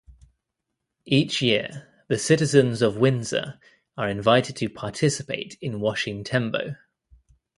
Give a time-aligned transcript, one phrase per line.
[1.05, 3.59] Each year, the citizens of Windsor
[3.95, 6.75] are invited to participate in washing "Tembo".